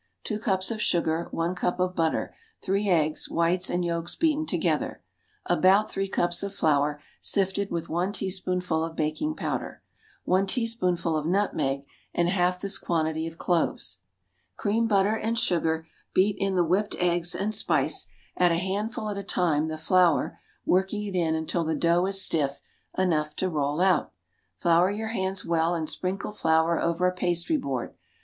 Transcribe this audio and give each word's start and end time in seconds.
Two 0.23 0.39
cups 0.39 0.71
of 0.71 0.81
sugar. 0.81 1.27
One 1.29 1.53
cup 1.53 1.79
of 1.79 1.93
butter. 1.95 2.33
Three 2.59 2.89
eggs, 2.89 3.29
whites 3.29 3.69
and 3.69 3.85
yolks 3.85 4.15
beaten 4.15 4.47
together. 4.47 5.03
About 5.45 5.91
three 5.91 6.07
cups 6.07 6.41
of 6.41 6.55
flour 6.55 6.99
sifted 7.19 7.69
with 7.69 7.87
one 7.87 8.11
teaspoonful 8.11 8.83
of 8.83 8.95
baking 8.95 9.35
powder. 9.35 9.83
One 10.23 10.47
teaspoonful 10.47 11.15
of 11.15 11.27
nutmeg, 11.27 11.85
and 12.15 12.29
half 12.29 12.59
this 12.59 12.79
quantity 12.79 13.27
of 13.27 13.37
cloves. 13.37 13.99
Cream 14.57 14.87
butter 14.87 15.15
and 15.15 15.37
sugar, 15.37 15.85
beat 16.15 16.35
in 16.39 16.55
the 16.55 16.63
whipped 16.65 16.95
eggs 16.97 17.35
and 17.35 17.53
spice; 17.53 18.07
add 18.35 18.51
a 18.51 18.55
handful 18.57 19.07
at 19.07 19.19
a 19.19 19.23
time 19.23 19.67
the 19.67 19.77
flour, 19.77 20.39
working 20.65 21.05
it 21.05 21.15
in 21.15 21.35
until 21.35 21.63
the 21.63 21.75
dough 21.75 22.07
is 22.07 22.19
stiff 22.25 22.63
enough 22.97 23.35
to 23.35 23.49
roll 23.49 23.79
out. 23.79 24.11
Flour 24.55 24.89
your 24.89 25.09
hands 25.09 25.45
well 25.45 25.75
and 25.75 25.87
sprinkle 25.87 26.31
flour 26.31 26.81
over 26.81 27.05
a 27.05 27.13
pastry 27.13 27.55
board. 27.57 27.93